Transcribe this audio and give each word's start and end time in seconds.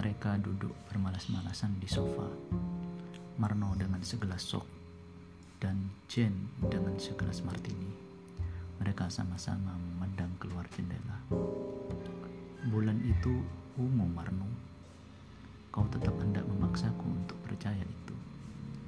Mereka 0.00 0.40
duduk 0.40 0.72
bermalas-malasan 0.88 1.76
di 1.76 1.84
sofa. 1.84 2.24
Marno 3.36 3.76
dengan 3.76 4.00
segelas 4.00 4.40
sok 4.40 4.64
dan 5.60 5.76
Jane 6.08 6.56
dengan 6.72 6.96
segelas 6.96 7.44
martini. 7.44 7.92
Mereka 8.80 9.12
sama-sama 9.12 9.76
memandang 9.76 10.32
keluar 10.40 10.64
jendela. 10.72 11.20
Bulan 12.72 12.96
itu 13.04 13.44
ungu 13.76 14.08
Marno. 14.08 14.48
Kau 15.68 15.84
tetap 15.92 16.16
hendak 16.16 16.48
memaksaku 16.48 17.04
untuk 17.04 17.36
percaya 17.44 17.84
itu. 17.84 18.16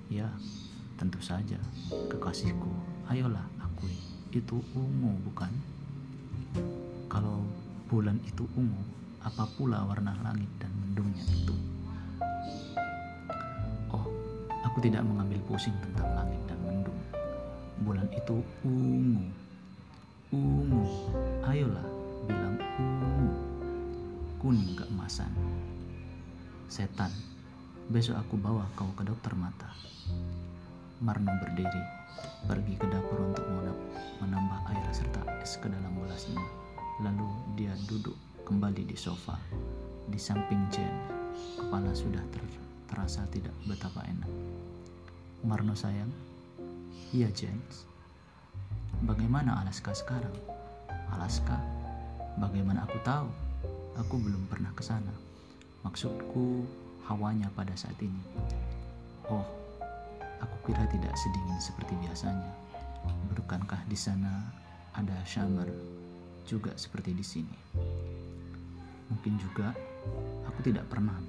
Ya, 0.08 0.32
tentu 0.96 1.20
saja, 1.20 1.60
kekasihku. 2.08 2.72
Ayolah, 3.12 3.44
akui. 3.60 4.00
Itu 4.32 4.64
ungu, 4.72 5.12
bukan? 5.28 5.52
Kalau 7.12 7.44
bulan 7.92 8.16
itu 8.24 8.48
ungu, 8.56 8.80
apa 9.22 9.46
pula 9.54 9.86
warna 9.86 10.18
langit 10.26 10.50
dan 10.58 10.74
mendungnya 10.74 11.22
itu? 11.30 11.54
Oh, 13.94 14.06
aku 14.66 14.82
tidak 14.82 15.06
mengambil 15.06 15.38
pusing 15.46 15.74
tentang 15.78 16.10
langit 16.18 16.42
dan 16.50 16.58
mendung. 16.66 16.98
Bulan 17.86 18.10
itu 18.10 18.42
ungu. 18.66 19.22
Ungu. 20.34 20.82
Ayolah, 21.46 21.86
bilang 22.26 22.58
ungu. 22.82 23.30
Kuning 24.42 24.74
keemasan. 24.74 25.30
Setan, 26.66 27.14
besok 27.94 28.18
aku 28.18 28.34
bawa 28.34 28.66
kau 28.74 28.90
ke 28.98 29.06
dokter 29.06 29.38
mata. 29.38 29.70
Marno 30.98 31.30
berdiri, 31.38 31.82
pergi 32.50 32.74
ke 32.74 32.86
dapur 32.90 33.22
untuk 33.22 33.46
menambah 34.18 34.60
air 34.70 34.86
serta 34.90 35.22
es 35.42 35.58
ke 35.62 35.70
dalam 35.70 35.94
gelasnya. 35.98 36.42
Lalu 37.02 37.28
dia 37.58 37.74
duduk 37.90 38.14
kembali 38.42 38.82
di 38.86 38.96
sofa, 38.98 39.38
di 40.10 40.18
samping 40.18 40.66
Jane. 40.74 41.00
Kepala 41.58 41.94
sudah 41.94 42.22
ter 42.34 42.42
terasa 42.90 43.24
tidak 43.30 43.54
betapa 43.64 44.02
enak. 44.04 44.28
Marno 45.46 45.72
sayang, 45.72 46.10
iya 47.14 47.30
James. 47.32 47.86
Bagaimana 49.02 49.62
Alaska 49.62 49.94
sekarang? 49.94 50.34
Alaska? 51.14 51.58
Bagaimana 52.38 52.84
aku 52.86 52.98
tahu? 53.02 53.30
Aku 53.98 54.20
belum 54.20 54.46
pernah 54.50 54.70
ke 54.74 54.82
sana. 54.84 55.10
Maksudku 55.82 56.62
hawanya 57.10 57.50
pada 57.54 57.74
saat 57.74 57.98
ini. 57.98 58.22
Oh, 59.26 59.46
aku 60.38 60.70
kira 60.70 60.86
tidak 60.90 61.14
sedingin 61.18 61.58
seperti 61.58 61.94
biasanya. 62.02 62.52
Bukankah 63.34 63.82
di 63.90 63.98
sana 63.98 64.50
ada 64.94 65.16
summer 65.26 65.66
juga 66.46 66.74
seperti 66.78 67.10
di 67.16 67.24
sini? 67.24 67.56
Mungkin 69.12 69.36
juga 69.36 69.76
aku 70.48 70.64
tidak 70.64 70.88
pernah 70.88 71.20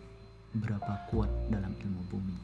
berapa 0.56 1.03
kuat 1.12 1.28
dalam 1.52 1.76
ilmu 1.76 2.02
bumi. 2.08 2.38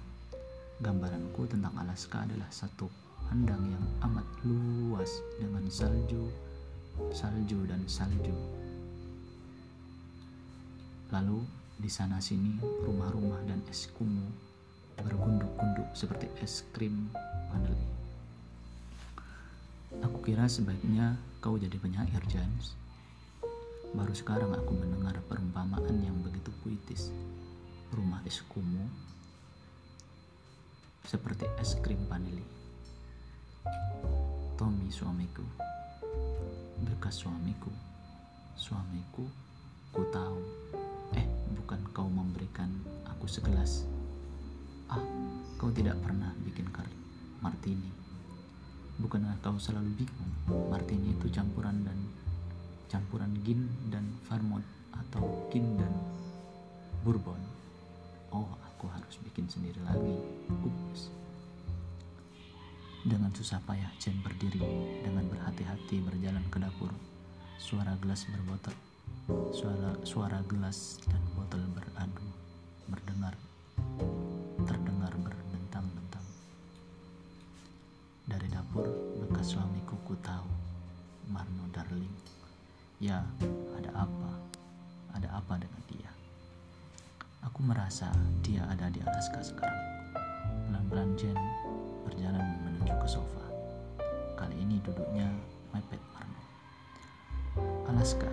Gambaranku 0.83 1.47
tentang 1.47 1.71
Alaska 1.79 2.27
adalah 2.27 2.51
satu 2.51 2.91
handang 3.31 3.71
yang 3.71 3.85
amat 4.03 4.27
luas 4.43 5.23
dengan 5.39 5.63
salju, 5.71 6.27
salju 7.15 7.63
dan 7.71 7.79
salju. 7.87 8.35
Lalu 11.15 11.39
di 11.79 11.87
sana 11.87 12.19
sini 12.19 12.59
rumah-rumah 12.59 13.47
dan 13.47 13.63
es 13.71 13.87
kumu 13.95 14.27
bergunduk-gunduk 14.99 15.87
seperti 15.95 16.27
es 16.43 16.67
krim 16.75 17.07
vanili. 17.51 17.87
Aku 19.99 20.21
kira 20.21 20.45
sebaiknya 20.45 21.17
kau 21.41 21.57
jadi 21.59 21.75
penyair, 21.75 22.21
James. 22.29 22.78
Baru 23.89 24.13
sekarang 24.13 24.53
aku 24.53 24.77
mendengar 24.77 25.17
perumpamaan 25.25 25.97
yang 26.01 26.17
begitu 26.21 26.53
puitis. 26.61 27.09
Rumah 27.89 28.21
es 28.29 28.45
kumu 28.45 28.85
seperti 31.09 31.49
es 31.57 31.73
krim 31.81 32.05
vanili. 32.05 32.45
Tommy 34.53 34.93
suamiku, 34.93 35.41
bekas 36.85 37.23
suamiku, 37.25 37.73
suamiku, 38.53 39.25
ku 39.89 40.03
tahu 40.13 40.37
bukan 41.69 41.81
kau 41.93 42.05
memberikan 42.05 42.69
aku 43.09 43.25
segelas. 43.25 43.89
Ah, 44.89 45.01
kau 45.57 45.73
tidak 45.73 45.97
pernah 46.01 46.29
bikin 46.45 46.69
kar 46.69 46.85
martini. 47.41 47.89
Bukankah 49.01 49.37
kau 49.41 49.57
selalu 49.57 50.05
bingung 50.05 50.33
martini 50.69 51.13
itu 51.13 51.25
campuran 51.33 51.81
dan 51.85 51.97
campuran 52.89 53.31
gin 53.45 53.69
dan 53.93 54.03
vermouth 54.25 54.65
atau 54.91 55.47
gin 55.53 55.77
dan 55.77 55.93
bourbon? 57.05 57.39
Oh, 58.33 58.49
aku 58.65 58.89
harus 58.89 59.15
bikin 59.23 59.45
sendiri 59.45 59.79
lagi. 59.85 60.17
Ups. 60.65 61.13
Dengan 63.05 63.31
susah 63.31 63.63
payah 63.63 63.89
Jen 64.01 64.19
berdiri 64.19 64.59
dengan 65.05 65.23
berhati-hati 65.29 66.03
berjalan 66.03 66.43
ke 66.51 66.59
dapur. 66.59 66.91
Suara 67.55 67.95
gelas 68.01 68.27
berbotol 68.27 68.75
Suara, 69.53 69.93
suara 70.01 70.41
gelas 70.49 70.97
dan 71.05 71.21
Ya, 82.99 83.23
ada 83.79 83.95
apa? 83.95 84.31
Ada 85.15 85.31
apa 85.31 85.55
dengan 85.55 85.79
dia? 85.87 86.11
Aku 87.47 87.63
merasa 87.63 88.11
dia 88.43 88.59
ada 88.67 88.91
di 88.91 88.99
Alaska 88.99 89.39
sekarang. 89.39 90.11
Pelan-pelan 90.67 91.15
Jen 91.15 91.39
berjalan 92.03 92.43
menuju 92.67 92.91
ke 92.99 93.07
sofa. 93.07 93.39
Kali 94.35 94.51
ini 94.59 94.83
duduknya 94.83 95.31
mepet 95.71 96.03
Marno. 96.11 96.43
Alaska, 97.87 98.27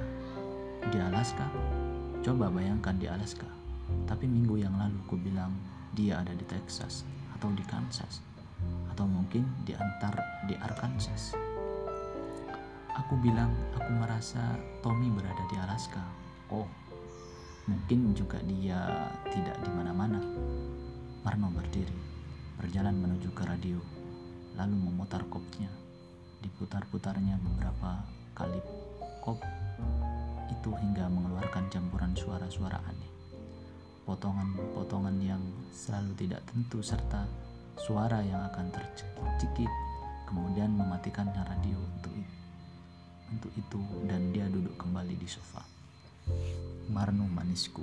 di 0.91 0.99
Alaska? 0.99 1.47
Coba 2.26 2.50
bayangkan 2.50 2.99
di 2.99 3.06
Alaska. 3.06 3.47
Tapi 4.10 4.26
minggu 4.26 4.66
yang 4.66 4.75
lalu 4.75 4.99
ku 5.06 5.15
bilang 5.15 5.55
dia 5.94 6.19
ada 6.26 6.34
di 6.34 6.43
Texas 6.43 7.06
atau 7.38 7.55
di 7.55 7.62
Kansas 7.71 8.19
atau 8.91 9.06
mungkin 9.06 9.47
di 9.62 9.78
antar 9.78 10.19
di 10.50 10.59
Arkansas. 10.59 11.46
Aku 12.97 13.12
bilang 13.21 13.53
aku 13.77 13.93
merasa 13.93 14.57
Tommy 14.81 15.12
berada 15.12 15.45
di 15.53 15.57
Alaska. 15.61 16.01
Oh, 16.49 16.65
mungkin 17.69 18.17
juga 18.17 18.41
dia 18.49 19.12
tidak 19.29 19.61
di 19.61 19.69
mana-mana. 19.69 20.17
Marno 21.21 21.53
berdiri, 21.53 21.93
berjalan 22.56 22.97
menuju 22.97 23.37
ke 23.37 23.45
radio, 23.45 23.77
lalu 24.56 24.81
memutar 24.81 25.21
kopnya. 25.29 25.69
Diputar-putarnya 26.41 27.37
beberapa 27.37 28.01
kali 28.33 28.65
kop 29.21 29.45
itu 30.49 30.71
hingga 30.73 31.12
mengeluarkan 31.12 31.69
campuran 31.69 32.17
suara-suara 32.17 32.81
aneh. 32.81 33.12
Potongan-potongan 34.09 35.21
yang 35.21 35.45
selalu 35.69 36.17
tidak 36.17 36.49
tentu 36.49 36.81
serta 36.81 37.29
suara 37.77 38.25
yang 38.25 38.41
akan 38.49 38.73
tercekik-cekik 38.73 39.69
kemudian 40.25 40.73
mematikan 40.73 41.29
radio 41.37 41.77
untuk 41.77 42.17
itu. 42.17 42.46
Untuk 43.31 43.50
itu 43.59 43.81
dan 44.06 44.31
dia 44.31 44.47
duduk 44.47 44.78
kembali 44.78 45.19
di 45.19 45.26
sofa. 45.26 45.62
Marno 46.91 47.26
manisku, 47.26 47.82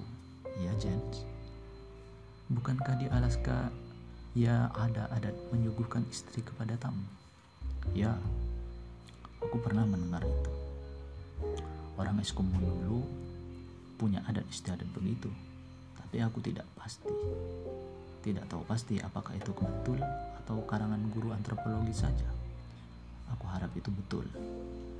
ya 0.64 0.72
Jens. 0.80 1.28
Bukankah 2.52 3.00
di 3.00 3.08
Alaska 3.08 3.72
ya 4.36 4.72
ada 4.76 5.08
adat 5.12 5.36
menyuguhkan 5.52 6.04
istri 6.12 6.44
kepada 6.44 6.76
tamu? 6.80 7.04
Ya, 7.92 8.16
aku 9.44 9.60
pernah 9.60 9.84
mendengar 9.84 10.24
itu. 10.24 10.52
Orang 12.00 12.18
Eskimo 12.24 12.58
dulu 12.58 13.04
punya 14.00 14.24
adat 14.26 14.48
istiadat 14.50 14.88
begitu, 14.96 15.30
tapi 16.00 16.24
aku 16.24 16.40
tidak 16.40 16.66
pasti. 16.80 17.12
Tidak 18.24 18.48
tahu 18.48 18.64
pasti 18.64 19.04
apakah 19.04 19.36
itu 19.36 19.52
betul 19.52 20.00
atau 20.44 20.64
karangan 20.64 21.00
guru 21.12 21.36
antropologi 21.36 21.92
saja. 21.92 22.28
Aku 23.36 23.46
harap 23.52 23.70
itu 23.76 23.92
betul. 23.92 24.26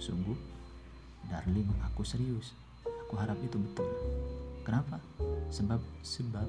Sungguh, 0.04 0.36
darling, 1.32 1.72
aku 1.88 2.04
serius. 2.04 2.52
Aku 3.08 3.16
harap 3.16 3.40
itu 3.40 3.56
betul. 3.56 3.88
Kenapa? 4.68 5.00
Sebab 5.48 5.80
sebab 6.04 6.48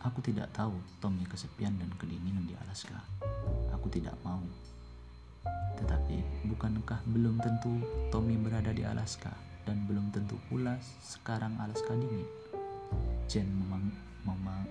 aku 0.00 0.24
tidak 0.24 0.48
tahu 0.56 0.72
Tommy 1.04 1.28
kesepian 1.28 1.76
dan 1.76 1.92
kedinginan 2.00 2.48
di 2.48 2.56
Alaska. 2.56 2.96
Aku 3.76 3.92
tidak 3.92 4.16
mau 4.24 4.40
tetapi 5.80 6.20
bukankah 6.52 7.00
belum 7.08 7.40
tentu 7.40 7.80
Tommy 8.12 8.36
berada 8.36 8.68
di 8.76 8.84
Alaska 8.84 9.32
dan 9.64 9.88
belum 9.88 10.12
tentu 10.12 10.36
pula 10.52 10.76
sekarang 11.00 11.56
Alaska 11.56 11.96
dingin? 11.96 12.28
Jen 13.24 13.48
memang, 13.48 13.88
memang 14.28 14.68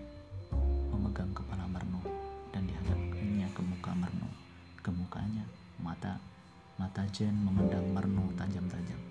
Ke 7.00 7.08
mukanya, 7.08 7.08
mata 7.08 7.08
mata 7.08 7.16
Jen 7.16 7.36
memandang 7.48 7.88
Marno 7.96 8.26
tajam-tajam. 8.36 9.02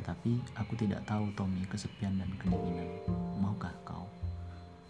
Tetapi 0.00 0.32
aku 0.56 0.72
tidak 0.72 1.04
tahu 1.04 1.28
Tommy 1.36 1.68
kesepian 1.68 2.16
dan 2.16 2.32
kedinginan. 2.40 2.88
Maukah 3.36 3.76
kau? 3.84 4.08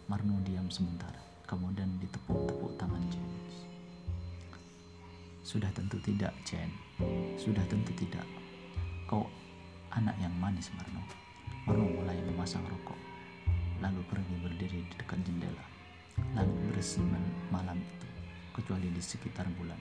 Marno 0.06 0.38
diam 0.46 0.70
sebentar, 0.70 1.10
kemudian 1.50 1.90
ditepuk-tepuk 1.98 2.78
tangan 2.78 3.02
James. 3.10 3.54
Sudah 5.42 5.74
tentu 5.74 5.98
tidak, 6.06 6.30
Jen. 6.46 6.70
Sudah 7.34 7.66
tentu 7.66 7.90
tidak. 7.98 8.22
Kau 9.10 9.26
anak 9.90 10.14
yang 10.22 10.34
manis, 10.38 10.70
Marno. 10.78 11.02
Marno 11.66 11.82
mulai 11.90 12.18
memasang 12.30 12.62
rokok, 12.62 12.98
lalu 13.82 14.06
pergi 14.06 14.34
berdiri 14.38 14.86
di 14.86 14.94
dekat 14.94 15.18
jendela. 15.26 15.66
Langit 16.38 16.54
bersih 16.70 17.02
malam 17.50 17.82
itu, 17.82 18.08
kecuali 18.54 18.86
di 18.94 19.02
sekitar 19.02 19.50
bulan. 19.58 19.78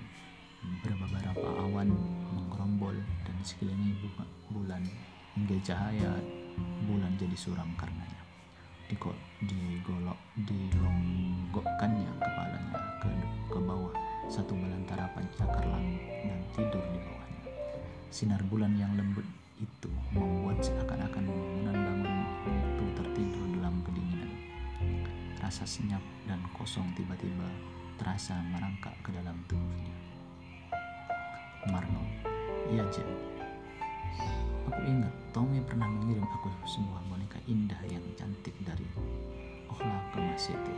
Beberapa 0.60 1.48
awan 1.64 1.96
menggerombol 2.36 2.96
dan 3.24 3.38
sekeliling 3.44 3.96
bulan 4.52 4.84
hingga 5.36 5.56
cahaya 5.64 6.12
bulan 6.84 7.16
jadi 7.16 7.38
suram 7.38 7.72
karenanya. 7.80 8.24
Dikok, 8.90 9.14
digolok, 9.46 10.18
dilonggokkannya 10.50 12.10
kepalanya 12.18 12.80
ke, 13.00 13.10
ke 13.54 13.60
bawah 13.62 13.94
satu 14.26 14.58
belantara 14.58 15.06
pancakar 15.14 15.66
langit 15.70 16.02
dan 16.26 16.40
tidur 16.58 16.84
di 16.90 17.00
bawahnya. 17.00 17.44
Sinar 18.10 18.42
bulan 18.50 18.74
yang 18.76 18.98
lembut 18.98 19.26
itu 19.62 19.90
membuat 20.12 20.60
seakan-akan 20.66 21.24
bangunan 21.30 21.78
bangun 21.78 22.18
itu 22.50 22.86
tertidur 22.98 23.46
dalam 23.62 23.80
kedinginan. 23.86 24.32
Rasa 25.38 25.70
senyap 25.70 26.02
dan 26.26 26.42
kosong 26.58 26.90
tiba-tiba 26.98 27.48
terasa 28.02 28.42
merangkak 28.50 28.98
ke 29.06 29.14
dalam 29.14 29.38
tubuhnya. 29.46 30.09
Marno, 31.68 32.00
iya 32.72 32.88
Jen. 32.88 33.10
Aku 34.72 34.80
ingat 34.88 35.12
Tommy 35.36 35.60
pernah 35.60 35.92
mengirim 35.92 36.24
aku 36.24 36.48
sebuah 36.64 37.04
boneka 37.12 37.36
indah 37.52 37.82
yang 37.92 38.06
cantik 38.16 38.56
dari 38.64 38.88
Ohlaka 39.68 40.24
Masete 40.24 40.76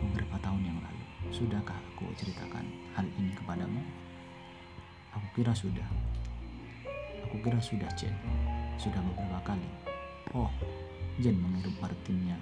beberapa 0.00 0.36
tahun 0.40 0.64
yang 0.64 0.78
lalu. 0.80 1.04
Sudahkah 1.28 1.76
aku 1.92 2.08
ceritakan 2.16 2.64
hal 2.96 3.06
ini 3.20 3.36
kepadamu? 3.36 3.80
Aku 5.12 5.26
kira 5.36 5.52
sudah. 5.52 5.84
Aku 7.28 7.36
kira 7.44 7.60
sudah, 7.60 7.88
Jen. 7.94 8.16
Sudah 8.80 9.04
beberapa 9.04 9.52
kali. 9.52 9.68
Oh, 10.32 10.48
Jen 11.20 11.36
menghirup 11.36 11.76
martinnya, 11.84 12.40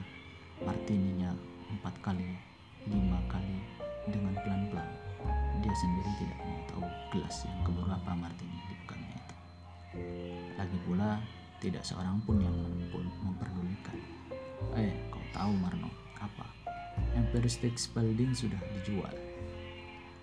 martininya 0.62 1.34
empat 1.75 1.94
kali, 1.99 2.38
lima 2.87 3.19
kali 3.26 3.58
dengan 4.06 4.38
pelan-pelan. 4.38 5.10
Dia 5.61 5.75
sendiri 5.76 6.11
tidak 6.17 6.38
mau 6.40 6.61
tahu 6.70 6.84
gelas 7.12 7.37
yang 7.44 7.61
keberapa 7.67 8.11
martini 8.17 8.58
di 8.64 8.75
pegangannya 8.84 9.19
itu. 9.20 9.37
Lagi 10.56 10.78
pula, 10.88 11.11
tidak 11.61 11.84
seorang 11.84 12.17
pun 12.25 12.40
yang 12.40 12.56
memperdulikan. 13.20 13.99
Eh, 14.76 14.93
kau 15.12 15.20
tahu 15.37 15.52
Marno, 15.61 15.93
apa? 16.17 16.49
Empire 17.12 17.49
State 17.49 17.76
Building 17.93 18.32
sudah 18.32 18.61
dijual. 18.81 19.12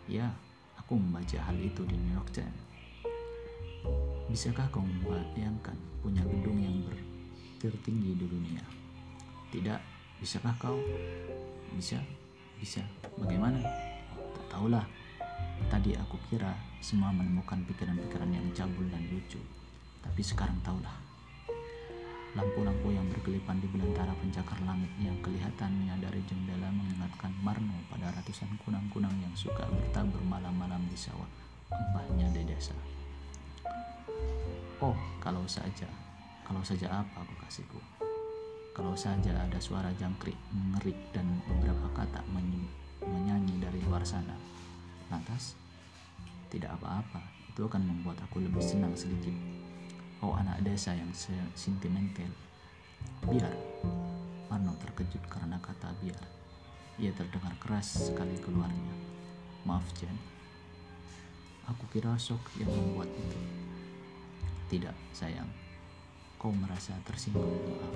Ya, 0.10 0.34
aku 0.82 0.98
membaca 0.98 1.38
hal 1.38 1.58
itu 1.62 1.86
di 1.86 1.94
New 1.94 2.18
York 2.18 2.34
Times. 2.34 2.66
Bisakah 4.28 4.68
kau 4.74 4.84
membayangkan 4.84 5.78
punya 6.04 6.26
gedung 6.26 6.60
yang 6.60 6.84
tertinggi 7.62 8.18
di 8.18 8.26
dunia? 8.26 8.64
Tidak, 9.54 9.80
bisakah 10.20 10.56
kau? 10.60 10.78
Bisa, 11.78 12.02
bisa. 12.60 12.84
Bagaimana? 13.16 13.87
Tahulah. 14.58 14.82
Tadi 15.70 15.94
aku 15.94 16.18
kira 16.34 16.50
semua 16.82 17.14
menemukan 17.14 17.62
pikiran-pikiran 17.70 18.26
yang 18.34 18.42
cabul 18.58 18.90
dan 18.90 19.06
lucu. 19.06 19.38
Tapi 20.02 20.18
sekarang 20.26 20.58
tahulah. 20.66 20.98
Lampu-lampu 22.34 22.90
yang 22.90 23.06
berkelipan 23.06 23.62
di 23.62 23.70
belantara 23.70 24.18
pencakar 24.18 24.58
langit 24.66 24.90
yang 24.98 25.14
kelihatannya 25.22 26.02
dari 26.02 26.26
jendela 26.26 26.74
mengingatkan 26.74 27.38
Marno 27.46 27.86
pada 27.86 28.10
ratusan 28.18 28.50
kunang-kunang 28.66 29.14
yang 29.22 29.30
suka 29.38 29.62
bertabur 29.70 30.26
malam-malam 30.26 30.82
di 30.90 30.98
sawah 30.98 31.30
embahnya 31.70 32.34
di 32.34 32.42
desa. 32.50 32.74
Oh, 34.82 34.98
kalau 35.22 35.46
saja, 35.46 35.86
kalau 36.42 36.66
saja 36.66 37.06
apa 37.06 37.22
aku 37.22 37.34
kasihku. 37.46 37.78
Kalau 38.74 38.98
saja 38.98 39.38
ada 39.38 39.62
suara 39.62 39.94
jangkrik, 40.02 40.38
mengerik, 40.50 40.98
dan 41.14 41.46
beberapa 41.46 41.94
kata 41.94 42.26
menyanyi 43.08 43.64
dari 43.64 43.80
luar 43.88 44.04
sana. 44.04 44.36
Lantas, 45.08 45.56
tidak 46.52 46.76
apa-apa, 46.78 47.24
itu 47.48 47.64
akan 47.64 47.84
membuat 47.88 48.20
aku 48.28 48.44
lebih 48.44 48.62
senang 48.62 48.94
sedikit 48.94 49.34
Oh 50.18 50.34
anak 50.34 50.66
desa 50.66 50.98
yang 50.98 51.14
sentimental. 51.54 52.34
Biar. 53.30 53.54
Marno 54.50 54.74
terkejut 54.82 55.22
karena 55.30 55.62
kata 55.62 55.94
biar. 56.02 56.18
Ia 56.98 57.14
terdengar 57.14 57.54
keras 57.62 58.10
sekali 58.10 58.34
keluarnya. 58.42 58.98
Maaf 59.62 59.86
Jen. 60.02 60.18
Aku 61.70 61.86
kira 61.94 62.18
sok 62.18 62.42
yang 62.58 62.72
membuat 62.74 63.14
itu. 63.14 63.40
Tidak 64.74 64.96
sayang. 65.14 65.52
Kau 66.42 66.50
merasa 66.50 66.98
tersinggung 67.06 67.54
maaf. 67.70 67.94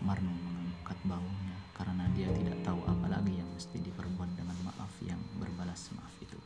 Marno 0.00 0.32
mengangkat 0.32 0.96
bahunya 1.04 1.49
karena 1.80 2.04
dia 2.12 2.28
tidak 2.36 2.60
tahu 2.60 2.76
apa 2.84 3.08
lagi 3.08 3.40
yang 3.40 3.48
mesti 3.56 3.80
diperbuat 3.80 4.36
dengan 4.36 4.52
maaf 4.68 4.92
yang 5.00 5.16
berbalas 5.40 5.88
maaf 5.96 6.12
itu. 6.20 6.36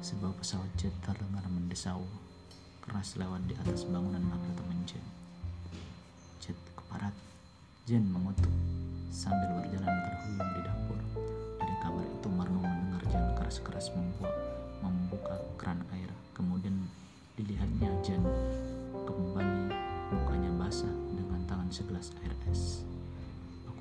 Sebuah 0.00 0.32
pesawat 0.40 0.72
jet 0.80 0.96
terdengar 1.04 1.44
mendesau 1.52 2.00
keras 2.80 3.20
lewat 3.20 3.44
di 3.44 3.52
atas 3.60 3.84
bangunan 3.84 4.24
apartemen 4.32 4.80
Jen. 4.88 5.04
Jet 6.40 6.56
keparat. 6.72 7.12
Jen 7.84 8.08
mengutuk 8.08 8.48
sambil 9.12 9.60
berjalan 9.60 9.92
terhuyung 9.92 10.50
di 10.56 10.60
dapur. 10.64 10.98
Dari 11.60 11.76
kamar 11.84 12.06
itu 12.08 12.28
Marno 12.32 12.64
mendengar 12.64 13.04
Jen 13.12 13.26
keras-keras 13.36 13.92
membuat 13.92 14.32
membuka 14.80 15.36
keran 15.60 15.84
air. 15.92 16.08
Kemudian 16.32 16.88
dilihatnya 17.36 17.92
Jen 18.00 18.15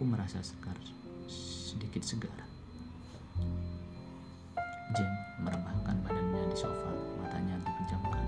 Merasa 0.06 0.38
segar, 0.46 0.78
sedikit 1.26 2.06
segar. 2.06 2.46
Jen 4.94 5.12
merebahkan 5.42 5.98
badannya 6.06 6.46
di 6.46 6.58
sofa, 6.62 6.94
matanya 7.18 7.58
dipejamkan 7.66 8.22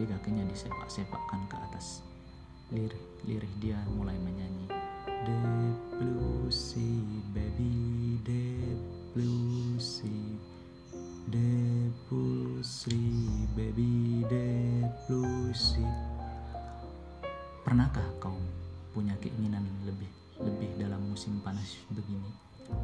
tapi 0.00 0.06
kakinya 0.06 0.46
disepak-sepakkan 0.46 1.50
ke 1.50 1.56
atas. 1.66 2.06
Lirih, 2.70 3.04
lirih 3.26 3.52
dia 3.58 3.76
mulai 3.98 4.14
menyanyi. 4.22 4.70
The 5.04 5.42
blue 5.98 6.46
sea, 6.48 7.02
baby, 7.34 8.16
the 8.22 8.78
blue 9.12 9.76
sea. 9.82 10.38
The 11.28 11.90
blue 12.06 12.62
sea, 12.62 13.44
baby, 13.58 14.22
the 14.30 14.86
blue 15.10 15.50
sea. 15.52 15.90
Pernahkah 17.66 18.06
kau 18.22 18.38
punya 18.94 19.18
keinginan 19.18 19.66
lebih 19.84 20.19
lebih 20.40 20.76
dalam 20.80 21.00
musim 21.08 21.40
panas 21.44 21.80
begini 21.92 22.30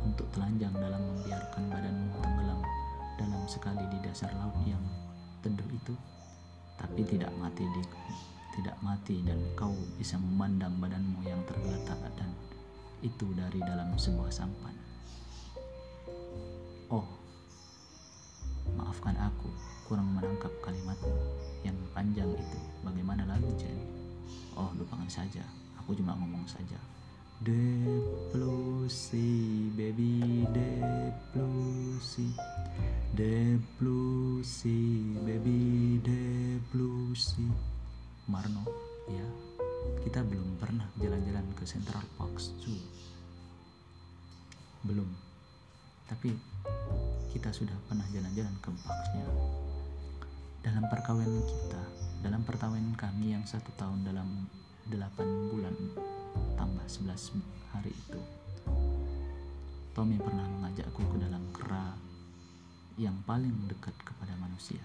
untuk 0.05 0.27
telanjang 0.35 0.75
dalam 0.77 1.01
membiarkan 1.01 1.63
badanmu 1.73 2.17
tenggelam 2.21 2.61
dalam 3.17 3.43
sekali 3.49 3.85
di 3.89 3.99
dasar 4.03 4.33
laut 4.37 4.57
yang 4.67 4.83
teduh 5.41 5.71
itu? 5.73 5.95
tapi 6.77 7.01
tidak 7.09 7.33
mati 7.41 7.65
di 7.65 7.83
tidak 8.57 8.77
mati 8.81 9.21
dan 9.25 9.37
kau 9.53 9.73
bisa 10.01 10.17
memandang 10.17 10.81
badanmu 10.81 11.21
yang 11.25 11.41
tergeletak 11.45 12.01
dan 12.17 12.33
itu 13.05 13.29
dari 13.37 13.61
dalam 13.61 13.93
sebuah 13.93 14.33
sampan. 14.33 14.73
Oh, 16.89 17.05
maafkan 18.81 19.13
aku 19.21 19.53
kurang 19.85 20.09
menangkap 20.17 20.49
kalimatmu 20.65 21.13
yang 21.69 21.77
panjang 21.93 22.33
itu. 22.33 22.59
Bagaimana 22.81 23.29
lagi, 23.29 23.53
Jen? 23.61 23.77
Oh, 24.57 24.73
lupakan 24.73 25.09
saja. 25.11 25.45
Aku 25.85 25.93
cuma 25.93 26.17
ngomong 26.17 26.49
saja. 26.49 26.81
Deplosi, 27.37 29.28
baby, 29.76 30.49
deplosi. 30.57 32.33
Deplosi, 33.12 34.81
baby, 35.21 36.00
deplosi. 36.00 37.45
Marno, 38.33 38.64
ya, 39.12 39.28
kita 40.00 40.25
belum 40.25 40.57
pernah 40.57 40.88
jalan-jalan 40.97 41.45
ke 41.52 41.69
Central 41.69 42.00
Park 42.16 42.40
Zoo. 42.40 42.81
Belum. 44.88 45.12
Tapi 46.09 46.33
kita 47.37 47.52
sudah 47.52 47.76
pernah 47.85 48.09
jalan-jalan 48.16 48.57
ke 48.64 48.73
parknya. 48.81 49.28
Dalam 50.64 50.88
perkawinan 50.88 51.45
kita, 51.45 51.83
dalam 52.25 52.40
perkawinan 52.49 52.97
kami 52.97 53.37
yang 53.37 53.45
satu 53.45 53.69
tahun 53.76 54.09
dalam 54.09 54.49
delapan 54.88 55.28
bulan 55.52 55.76
tambah 56.57 56.87
11 56.88 57.40
hari 57.73 57.93
itu. 57.93 58.21
Tommy 59.97 60.21
pernah 60.21 60.45
mengajakku 60.45 61.00
ke 61.00 61.16
dalam 61.16 61.40
kera 61.57 61.97
yang 63.00 63.16
paling 63.25 63.52
dekat 63.69 63.97
kepada 64.05 64.37
manusia. 64.37 64.81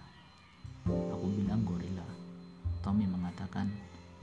Aku 0.87 1.27
bilang 1.31 1.63
gorila. 1.67 2.07
Tommy 2.79 3.05
mengatakan 3.05 3.67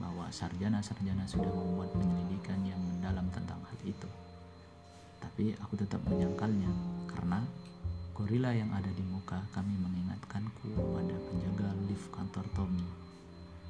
bahwa 0.01 0.27
sarjana-sarjana 0.33 1.27
sudah 1.29 1.51
membuat 1.51 1.93
penyelidikan 1.93 2.61
yang 2.65 2.79
mendalam 2.79 3.27
tentang 3.29 3.61
hal 3.65 3.79
itu. 3.85 4.09
Tapi 5.19 5.53
aku 5.59 5.77
tetap 5.77 6.01
menyangkalnya 6.07 6.71
karena 7.11 7.43
gorila 8.15 8.51
yang 8.51 8.71
ada 8.75 8.89
di 8.91 9.03
muka 9.03 9.39
kami 9.55 9.75
mengingatkanku 9.79 10.75
pada 10.75 11.15
penjaga 11.29 11.69
lift 11.87 12.07
kantor 12.11 12.45
Tommy. 12.55 12.83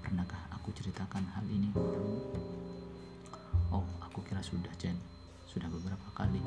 Pernahkah 0.01 0.41
aku 0.55 0.71
ceritakan 0.73 1.25
hal 1.35 1.45
ini 1.51 1.69
padamu? 1.75 2.17
Oh, 3.69 3.85
aku 4.01 4.25
kira 4.25 4.41
sudah, 4.41 4.73
Jen. 4.81 4.97
Sudah 5.45 5.69
beberapa 5.69 6.09
kali. 6.17 6.41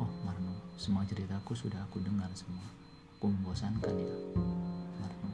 Oh, 0.00 0.10
Marno, 0.24 0.56
semua 0.76 1.04
ceritaku 1.08 1.56
sudah 1.56 1.80
aku 1.88 2.00
dengar 2.04 2.28
semua. 2.36 2.64
Aku 3.16 3.32
membosankan 3.32 3.94
ya. 3.96 4.14
Marno, 5.00 5.30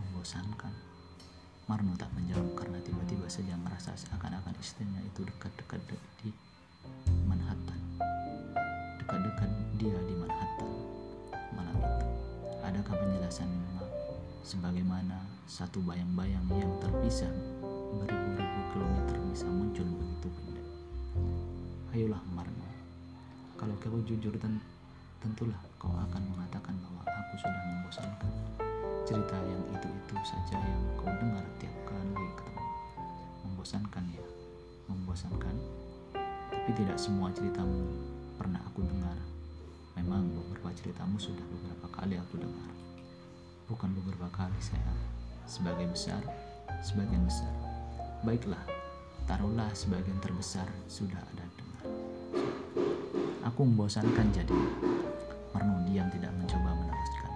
membosankan. 0.00 0.72
Marno 1.68 1.92
tak 2.00 2.08
menjawab 2.16 2.56
karena 2.56 2.78
tiba-tiba 2.80 3.28
saja 3.28 3.54
merasa 3.60 3.92
seakan-akan 3.92 4.54
istrinya 4.56 5.02
itu 5.04 5.26
dekat-dekat 5.26 5.80
di 6.22 6.30
sebagaimana 14.46 15.26
satu 15.50 15.82
bayang-bayang 15.82 16.46
yang 16.54 16.70
terpisah 16.78 17.34
beribu-ribu 17.98 18.60
kilometer 18.70 19.18
bisa 19.34 19.42
muncul 19.50 19.82
begitu 19.82 20.28
pendek? 20.38 20.66
Ayolah 21.90 22.22
Marno, 22.30 22.70
kalau 23.58 23.74
kau 23.82 23.98
jujur 24.06 24.30
dan 24.38 24.62
tentulah 25.18 25.58
kau 25.82 25.90
akan 25.90 26.22
mengatakan 26.30 26.78
bahwa 26.78 27.02
aku 27.02 27.34
sudah 27.42 27.62
membosankan. 27.74 28.32
Cerita 29.02 29.34
yang 29.50 29.62
itu-itu 29.74 30.14
saja 30.22 30.62
yang 30.62 30.82
kau 30.94 31.10
dengar 31.10 31.42
tiap 31.58 31.74
kali 31.82 32.26
ketemu. 32.38 32.66
Membosankan 33.50 34.04
ya, 34.14 34.26
membosankan. 34.86 35.56
Tapi 36.54 36.70
tidak 36.70 37.02
semua 37.02 37.34
ceritamu 37.34 37.82
pernah 38.38 38.62
aku 38.62 38.86
dengar. 38.86 39.18
Memang 39.98 40.30
beberapa 40.30 40.70
ceritamu 40.70 41.18
sudah 41.18 41.42
beberapa 41.50 41.90
kali 41.90 42.14
aku 42.14 42.38
dengar. 42.38 42.75
Bukan 43.66 43.90
beberapa 43.98 44.30
kali 44.30 44.54
saya. 44.62 44.94
Sebagai 45.42 45.90
besar, 45.90 46.22
sebagian 46.86 47.26
besar. 47.26 47.50
Baiklah, 48.22 48.62
taruhlah 49.26 49.66
sebagian 49.74 50.22
terbesar 50.22 50.70
sudah 50.86 51.18
ada 51.18 51.42
dengar. 51.58 51.84
Aku 53.50 53.66
membosankan 53.66 54.30
jadi. 54.30 54.54
Marno 55.50 55.82
diam 55.82 56.06
tidak 56.14 56.30
mencoba 56.38 56.78
meneruskan. 56.78 57.32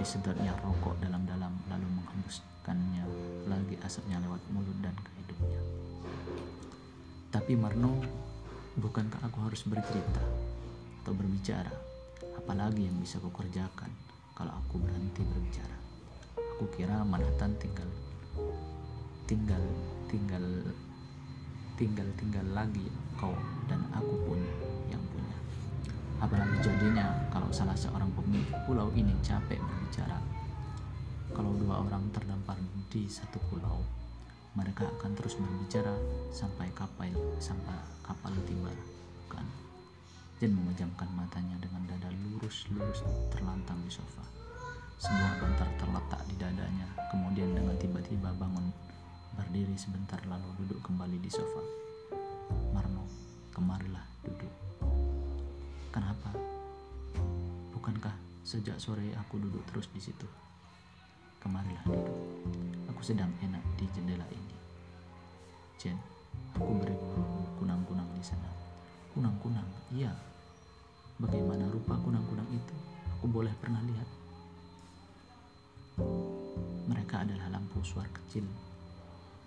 Disedotnya 0.00 0.56
rokok 0.64 0.96
dalam-dalam 1.04 1.52
lalu 1.68 1.88
menghembuskannya 2.00 3.04
lagi 3.44 3.76
asapnya 3.84 4.24
lewat 4.24 4.40
mulut 4.56 4.76
dan 4.80 4.96
ke 4.96 5.10
hidungnya. 5.20 5.60
Tapi 7.28 7.60
Marno, 7.60 8.00
bukankah 8.80 9.20
aku 9.28 9.52
harus 9.52 9.68
bercerita 9.68 10.24
atau 11.04 11.12
berbicara? 11.12 11.76
Apalagi 12.40 12.88
yang 12.88 12.96
bisa 12.96 13.20
aku 13.20 13.28
kerjakan 13.36 14.11
kalau 14.32 14.52
aku 14.64 14.80
berhenti 14.80 15.22
berbicara? 15.24 15.76
Aku 16.56 16.64
kira 16.72 17.04
Manhattan 17.04 17.52
tinggal 17.60 17.88
tinggal 19.28 19.64
tinggal 20.08 20.44
tinggal 21.76 22.08
tinggal 22.20 22.46
lagi 22.52 22.84
kau 23.16 23.32
dan 23.68 23.80
aku 23.96 24.14
pun 24.28 24.40
yang 24.92 25.00
punya. 25.12 25.36
Apalagi 26.20 26.60
jadinya 26.60 27.10
kalau 27.32 27.48
salah 27.48 27.76
seorang 27.76 28.12
pemilik 28.12 28.48
pulau 28.68 28.92
ini 28.92 29.16
capek 29.24 29.58
berbicara. 29.58 30.20
Kalau 31.32 31.56
dua 31.56 31.80
orang 31.80 32.12
terdampar 32.12 32.60
di 32.92 33.08
satu 33.08 33.40
pulau, 33.48 33.80
mereka 34.52 34.84
akan 34.84 35.16
terus 35.16 35.40
berbicara 35.40 35.96
sampai 36.28 36.68
kapal 36.76 37.08
sampai 37.40 37.72
kapal 38.04 38.36
tiba, 38.44 38.68
kan? 39.32 39.48
Jen 40.42 40.58
memejamkan 40.58 41.06
matanya 41.14 41.54
dengan 41.62 41.86
dada 41.86 42.10
lurus-lurus 42.10 43.06
terlantang 43.30 43.78
di 43.86 43.94
sofa. 43.94 44.26
Sebuah 44.98 45.38
bantal 45.38 45.70
terletak 45.78 46.18
di 46.26 46.34
dadanya, 46.34 46.82
kemudian 47.14 47.54
dengan 47.54 47.78
tiba-tiba 47.78 48.34
bangun 48.34 48.74
berdiri 49.38 49.78
sebentar 49.78 50.18
lalu 50.26 50.50
duduk 50.66 50.82
kembali 50.82 51.22
di 51.22 51.30
sofa. 51.30 51.62
Marno, 52.74 53.06
kemarilah 53.54 54.02
duduk. 54.26 54.50
Kenapa? 55.94 56.34
Bukankah 57.78 58.42
sejak 58.42 58.82
sore 58.82 59.14
aku 59.14 59.38
duduk 59.38 59.62
terus 59.70 59.86
di 59.94 60.02
situ? 60.02 60.26
Kemarilah 61.38 61.86
duduk. 61.86 62.18
Aku 62.90 62.98
sedang 62.98 63.30
enak 63.46 63.62
di 63.78 63.86
jendela 63.94 64.26
ini. 64.34 64.58
Jen, 65.78 65.94
aku 66.58 66.82
beri 66.82 66.98
kunang-kunang 67.62 68.10
di 68.18 68.26
sana. 68.26 68.50
Kunang-kunang, 69.14 69.70
iya. 69.94 70.31
Bagaimana 71.20 71.68
rupa 71.68 71.98
kunang-kunang 72.00 72.48
itu? 72.52 72.74
Aku 73.18 73.26
boleh 73.28 73.52
pernah 73.60 73.80
lihat. 73.84 74.08
Mereka 76.88 77.28
adalah 77.28 77.52
lampu 77.52 77.82
suar 77.84 78.08
kecil 78.08 78.46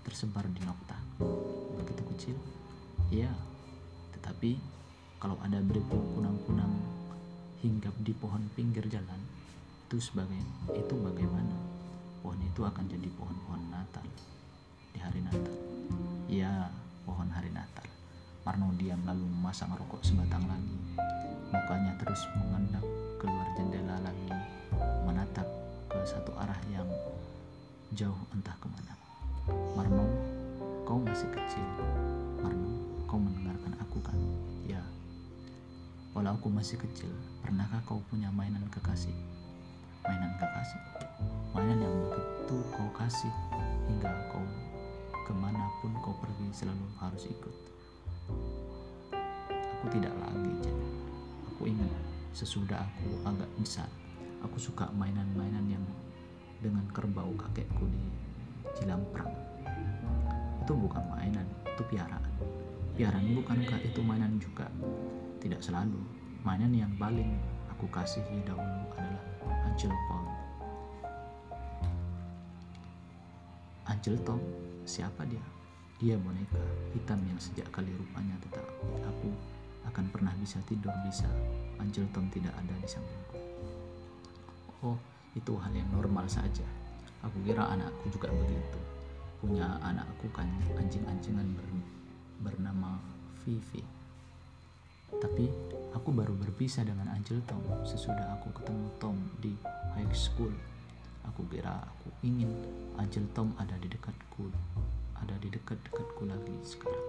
tersebar 0.05 0.45
di 0.51 0.61
nokta. 0.61 0.97
Begitu 1.81 2.03
kecil? 2.13 2.35
Iya. 3.09 3.33
Tetapi 4.13 4.57
kalau 5.17 5.41
ada 5.41 5.57
beribu 5.63 5.97
kunang-kunang 6.13 6.75
hinggap 7.65 7.97
di 8.05 8.13
pohon 8.13 8.45
pinggir 8.53 8.85
jalan 8.85 9.17
itu 9.89 9.97
sebagai 9.97 10.37
itu 10.77 10.93
bagaimana 11.01 11.55
pohon 12.21 12.37
itu 12.45 12.61
akan 12.61 12.85
jadi 12.85 13.09
pohon-pohon 13.17 13.73
Natal 13.73 14.05
di 14.93 14.99
hari 15.01 15.21
Natal 15.25 15.55
ya 16.29 16.69
pohon 17.05 17.29
hari 17.33 17.49
Natal 17.49 17.85
Marno 18.45 18.69
diam 18.77 19.01
lalu 19.01 19.25
memasang 19.25 19.73
rokok 19.73 20.05
sebatang 20.05 20.45
lagi 20.45 20.77
mukanya 21.55 21.95
terus 22.03 22.27
mengendap 22.35 22.83
keluar 23.15 23.47
jendela 23.55 23.95
lagi 24.03 24.29
menatap 25.07 25.47
ke 25.87 25.97
satu 26.03 26.35
arah 26.35 26.59
yang 26.67 26.87
jauh 27.95 28.19
entah 28.35 28.55
ke 28.59 28.67
mana 28.67 28.93
Marno 29.71 30.03
kau 30.83 30.99
masih 30.99 31.31
kecil 31.31 31.67
Marno 32.43 32.67
kau 33.07 33.15
mendengarkan 33.15 33.73
aku 33.79 34.03
kan 34.03 34.19
ya 34.67 34.83
Walau 36.15 36.39
aku 36.39 36.47
masih 36.47 36.79
kecil, 36.79 37.11
pernahkah 37.43 37.83
kau 37.83 37.99
punya 38.07 38.31
mainan 38.31 38.63
kekasih? 38.71 39.11
Mainan 39.99 40.31
kekasih? 40.39 40.79
Mainan 41.51 41.83
yang 41.83 41.91
begitu 42.07 42.55
kau 42.71 42.87
kasih 42.95 43.35
hingga 43.91 44.07
kau 44.31 44.47
ke 45.27 45.35
mana 45.35 45.67
pun 45.83 45.91
kau 45.99 46.15
pergi 46.23 46.47
selalu 46.55 46.87
harus 47.03 47.27
ikut. 47.27 47.55
Aku 49.75 49.91
tidak 49.91 50.15
sesudah 52.35 52.83
aku 52.83 53.23
agak 53.23 53.47
besar, 53.55 53.87
aku 54.43 54.59
suka 54.59 54.91
mainan-mainan 54.91 55.63
yang 55.71 55.85
dengan 56.59 56.83
kerbau 56.91 57.31
kakekku 57.39 57.87
di 57.87 58.03
Cilamprang. 58.75 59.31
Itu 60.59 60.75
bukan 60.75 60.99
mainan, 61.15 61.47
itu 61.63 61.83
piaraan. 61.87 62.27
Piaraan 62.99 63.39
bukankah 63.39 63.79
itu 63.79 64.03
mainan 64.03 64.35
juga? 64.35 64.67
Tidak 65.39 65.63
selalu. 65.63 65.95
Mainan 66.43 66.75
yang 66.75 66.91
paling 66.99 67.39
aku 67.71 67.87
kasihi 67.87 68.43
dahulu 68.43 68.83
adalah 68.99 69.23
Angel 69.71 69.95
Tom. 70.11 70.25
Angel 73.87 74.15
Tom, 74.27 74.41
siapa 74.83 75.23
dia? 75.23 75.43
Dia 76.03 76.19
boneka 76.19 76.59
hitam 76.91 77.23
yang 77.23 77.39
sejak 77.39 77.71
kali 77.71 77.95
rupanya 77.95 78.35
tetap 78.43 78.67
aku 79.07 79.31
akan 79.89 80.05
pernah 80.11 80.33
bisa 80.41 80.57
tidur 80.65 80.93
bisa 81.05 81.29
Angel 81.79 82.07
Tom 82.15 82.25
tidak 82.31 82.55
ada 82.55 82.73
di 82.79 82.87
sampingku. 82.87 83.37
Oh, 84.85 84.97
itu 85.35 85.53
hal 85.59 85.73
yang 85.75 85.89
normal 85.91 86.25
saja. 86.29 86.65
Aku 87.25 87.41
kira 87.43 87.67
anakku 87.67 88.07
juga 88.13 88.31
begitu. 88.31 88.79
Punya 89.41 89.77
anakku 89.83 90.29
kan 90.31 90.47
anjing-anjingan 90.77 91.45
ber, 91.57 91.67
bernama 92.49 92.97
Vivi. 93.43 93.83
Tapi 95.15 95.45
aku 95.93 96.09
baru 96.11 96.33
berpisah 96.35 96.83
dengan 96.85 97.11
Angel 97.13 97.39
Tom 97.45 97.61
sesudah 97.85 98.39
aku 98.39 98.51
ketemu 98.61 98.87
Tom 98.97 99.17
di 99.41 99.53
high 99.93 100.13
school. 100.15 100.51
Aku 101.33 101.45
kira 101.49 101.81
aku 101.81 102.09
ingin 102.21 102.49
Angel 102.97 103.25
Tom 103.33 103.53
ada 103.57 103.73
di 103.81 103.89
dekatku, 103.89 104.49
ada 105.17 105.35
di 105.41 105.49
dekat-dekatku 105.49 106.23
lagi 106.29 106.55
sekarang. 106.61 107.07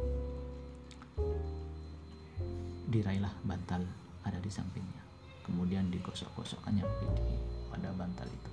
Diraihlah 2.87 3.35
bantal 3.43 3.83
ada 4.23 4.39
di 4.39 4.51
sampingnya. 4.51 5.03
Kemudian 5.43 5.91
digosok-gosokkannya 5.91 6.87
pipi 6.87 7.35
pada 7.71 7.91
bantal 7.95 8.27
itu. 8.31 8.53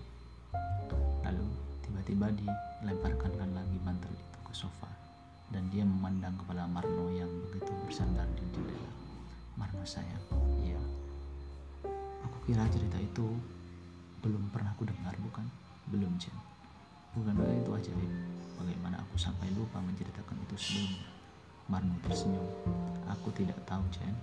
Lalu 1.25 1.47
tiba-tiba 1.85 2.29
dilemparkan 2.33 3.53
lagi 3.53 3.77
bantal 3.81 4.09
itu 4.13 4.39
ke 4.45 4.53
sofa 4.53 4.89
dan 5.53 5.69
dia 5.69 5.85
memandang 5.85 6.33
kepala 6.41 6.65
Marno 6.65 7.13
yang 7.13 7.29
begitu 7.49 7.69
bersandar 7.85 8.25
di 8.33 8.41
jendela. 8.49 8.91
Marno 9.53 9.85
sayang, 9.85 10.25
iya. 10.65 10.81
Aku 12.25 12.37
kira 12.49 12.65
cerita 12.73 12.97
itu 12.97 13.37
belum 14.25 14.49
pernah 14.49 14.73
aku 14.73 14.89
dengar, 14.89 15.13
bukan? 15.21 15.45
Belum, 15.93 16.17
Jen. 16.17 16.33
Bukankah 17.13 17.53
itu 17.53 17.69
ajaib? 17.69 18.11
Bagaimana 18.57 18.97
aku 19.05 19.13
sampai 19.13 19.53
lupa 19.53 19.77
menceritakan 19.77 20.41
itu 20.49 20.55
sebelumnya? 20.57 21.12
Marno 21.71 21.95
tersenyum. 22.03 22.43
Aku 23.07 23.31
tidak 23.31 23.55
tahu, 23.63 23.83
Jen. 23.95 24.15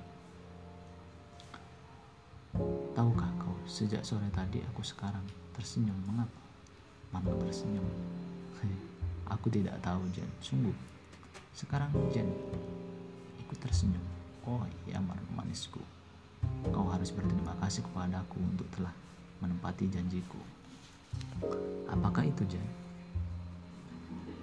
Tahukah 2.92 3.30
kau, 3.40 3.54
sejak 3.64 4.04
sore 4.04 4.28
tadi 4.34 4.60
aku 4.60 4.84
sekarang 4.84 5.24
tersenyum. 5.56 5.96
Mengapa? 6.04 6.40
Marno 7.14 7.34
tersenyum. 7.40 7.86
aku 9.30 9.46
tidak 9.48 9.78
tahu, 9.80 10.02
Jen. 10.12 10.28
Sungguh. 10.42 10.74
Sekarang, 11.56 11.88
Jen, 12.12 12.28
ikut 13.40 13.58
tersenyum. 13.62 14.02
Oh 14.44 14.66
iya, 14.84 14.98
Marno 15.00 15.30
manisku. 15.32 15.80
Kau 16.68 16.88
harus 16.92 17.14
berterima 17.14 17.56
kasih 17.62 17.86
kepadaku 17.86 18.36
untuk 18.42 18.68
telah 18.74 18.92
menempati 19.40 19.88
janjiku. 19.88 20.40
Apakah 21.88 22.26
itu, 22.26 22.44
Jen? 22.44 22.66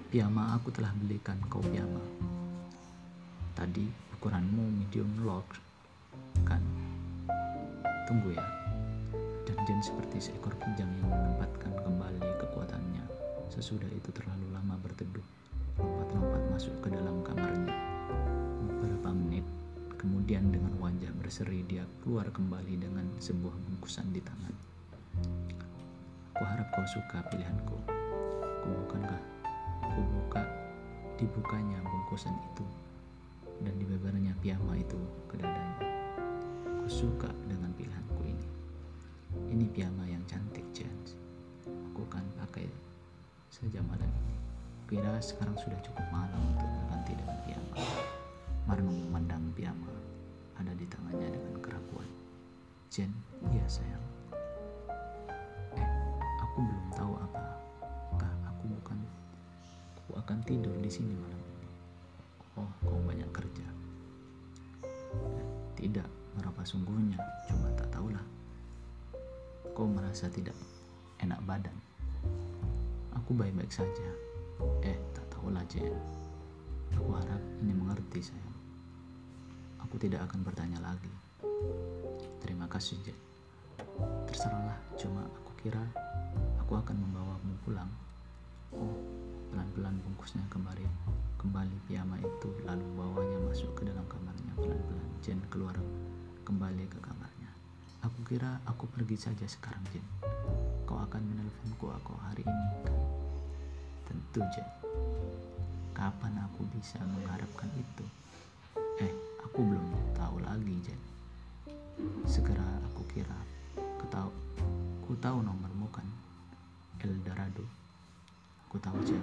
Piyama 0.07 0.55
aku 0.55 0.71
telah 0.71 0.95
belikan 0.95 1.35
kau 1.51 1.59
piyama. 1.59 1.99
Tadi 3.57 3.89
ukuranmu 4.13 4.69
medium 4.69 5.25
large, 5.25 5.57
kan? 6.45 6.61
Tunggu 8.05 8.37
ya. 8.37 8.45
Dan 9.49 9.57
Jen 9.65 9.81
seperti 9.81 10.29
seekor 10.29 10.53
kijang 10.61 10.85
yang 11.01 11.09
menempatkan 11.09 11.73
kembali 11.81 12.21
kekuatannya. 12.37 13.01
Sesudah 13.49 13.89
itu 13.89 14.13
terlalu 14.13 14.45
lama 14.53 14.77
berteduh, 14.85 15.25
lompat-lompat 15.81 16.43
masuk 16.53 16.77
ke 16.85 16.93
dalam 16.93 17.25
kamarnya. 17.25 17.73
Beberapa 18.69 19.09
menit 19.09 19.41
kemudian 19.97 20.53
dengan 20.53 20.77
wajah 20.77 21.09
berseri 21.17 21.65
dia 21.65 21.81
keluar 22.05 22.29
kembali 22.29 22.77
dengan 22.77 23.09
sebuah 23.17 23.57
bungkusan 23.57 24.05
di 24.13 24.21
tangan. 24.21 24.53
Aku 26.37 26.45
harap 26.45 26.69
kau 26.77 26.85
suka 26.85 27.25
pilihanku. 27.33 27.77
Ku 28.37 28.67
bukankah? 28.85 29.21
Ku 29.81 30.01
buka 30.13 30.45
dibukanya 31.17 31.81
bungkusan 31.81 32.37
itu 32.53 32.61
dan 33.61 33.73
dibebernya 33.81 34.33
piyama 34.41 34.77
itu 34.77 34.99
ke 35.25 35.41
dadanya. 35.41 35.85
Ku 36.83 36.87
suka 36.89 37.29
dengan 37.49 37.73
pilihanku 37.73 38.21
ini. 38.25 38.47
Ini 39.53 39.65
piyama 39.73 40.05
yang 40.05 40.21
cantik, 40.29 40.65
Jens. 40.73 41.17
Aku 41.65 42.05
akan 42.05 42.23
pakai 42.45 42.69
saja 43.49 43.81
malam 43.85 44.09
ini. 44.09 44.35
Kira 44.87 45.19
sekarang 45.19 45.57
sudah 45.59 45.79
cukup 45.83 46.05
malam 46.13 46.39
untuk 46.53 46.69
berganti 46.69 47.13
dengan 47.17 47.37
piyama. 47.43 47.77
Marno 48.67 48.91
memandang 48.91 49.43
piyama 49.55 49.91
ada 50.59 50.71
di 50.75 50.85
tangannya 50.87 51.27
dengan 51.33 51.55
keraguan. 51.59 52.09
Jen, 52.87 53.11
iya 53.51 53.65
sayang. 53.67 54.05
Eh, 55.75 55.89
aku 56.39 56.57
belum 56.63 56.87
tahu 56.95 57.13
apa. 57.19 57.43
Kah 58.15 58.33
aku 58.47 58.63
bukan. 58.71 58.97
Aku 60.03 60.11
akan 60.23 60.39
tidur 60.47 60.73
di 60.79 60.87
sini 60.87 61.11
malam 61.19 61.46
sungguhnya. 66.67 67.15
Cuma 67.47 67.71
tak 67.79 67.88
tahulah. 67.95 68.24
Kau 69.71 69.88
merasa 69.88 70.27
tidak 70.27 70.59
enak 71.24 71.39
badan. 71.47 71.71
Aku 73.15 73.31
baik-baik 73.31 73.71
saja. 73.71 74.12
Eh, 74.83 75.00
tak 75.15 75.24
tahulah 75.31 75.63
Jen. 75.71 75.95
Aku 77.00 77.15
harap 77.15 77.39
ini 77.63 77.71
mengerti 77.71 78.19
sayang. 78.19 78.57
Aku 79.88 79.95
tidak 79.95 80.27
akan 80.27 80.43
bertanya 80.43 80.83
lagi. 80.83 81.12
Terima 82.43 82.67
kasih, 82.67 83.00
Jack. 83.07 83.15
Terserahlah, 84.27 84.75
cuma 85.00 85.24
aku 85.24 85.51
kira 85.63 85.79
aku 86.59 86.75
akan 86.75 86.95
membawamu 87.00 87.55
pulang. 87.63 87.88
Oh, 88.75 89.00
pelan-pelan 89.56 89.95
bungkusnya 90.03 90.43
kembali 90.51 90.84
kembali 91.39 91.77
piyama 91.88 92.19
itu 92.19 92.49
lalu 92.67 92.84
bawanya 92.99 93.39
masuk 93.47 93.71
ke 93.80 93.88
dalam 93.88 94.03
kamarnya 94.12 94.51
pelan-pelan 94.60 95.08
Jen 95.23 95.39
keluar 95.47 95.73
kembali 96.47 96.88
ke 96.88 97.03
kamarnya. 97.03 97.51
Aku 98.07 98.23
kira 98.23 98.63
aku 98.63 98.88
pergi 98.95 99.19
saja 99.19 99.43
sekarang 99.43 99.83
Jen. 99.91 100.07
Kau 100.88 100.95
akan 100.95 101.19
menelponku 101.19 101.91
aku 101.91 102.15
hari 102.23 102.47
ini 102.47 102.88
kan? 102.88 102.95
Tentu 104.07 104.39
Jen. 104.55 104.63
Kapan 105.91 106.39
aku 106.47 106.63
bisa 106.71 107.03
mengharapkan 107.03 107.67
itu? 107.75 108.05
Eh, 109.03 109.12
aku 109.43 109.60
belum 109.60 109.91
tahu 110.15 110.39
lagi 110.39 110.71
Jen. 110.88 111.01
Segera 112.23 112.63
aku 112.88 113.03
kira, 113.12 113.39
ku 113.99 114.07
tahu, 114.07 114.31
ku 115.03 115.19
tahu 115.19 115.43
nomormu 115.43 115.91
kan, 115.91 116.07
Eldorado. 117.03 117.67
Aku 118.71 118.79
tahu 118.79 119.03
Jen. 119.03 119.19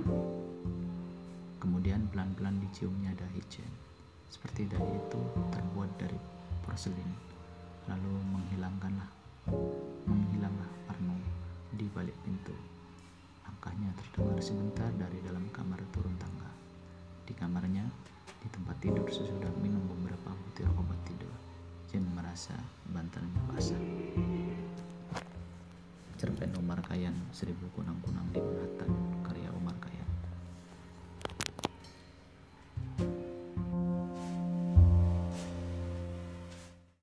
Kemudian 1.56 2.04
pelan-pelan 2.12 2.60
diciumnya 2.68 3.16
dahi 3.16 3.40
Jen. 3.48 3.72
Seperti 4.28 4.68
dahi 4.68 4.92
itu 4.92 5.20
terbuat 5.48 5.88
dari 5.96 6.34
porselin. 6.64 7.10
Lalu 7.84 8.12
menghilangkanlah, 8.32 9.08
menghilanglah 10.08 10.70
Arno 10.88 11.16
di 11.76 11.84
balik 11.92 12.16
pintu. 12.24 12.56
Langkahnya 13.44 13.92
terdengar 13.92 14.40
sebentar 14.40 14.88
dari 14.96 15.20
dalam 15.20 15.44
kamar 15.52 15.78
turun 15.92 16.16
tangga. 16.16 16.48
Di 17.28 17.36
kamarnya, 17.36 17.84
di 18.40 18.48
tempat 18.48 18.80
tidur 18.80 19.04
sesudah 19.12 19.52
minum 19.60 19.84
beberapa 19.84 20.32
butir 20.32 20.68
obat 20.80 20.98
tidur. 21.04 21.32
Jen 21.92 22.08
merasa 22.16 22.56
bantalnya 22.88 23.40
basah. 23.52 23.80
Cerpen 26.16 26.50
nomor 26.56 26.80
kayan 26.88 27.14
1060 27.36 27.94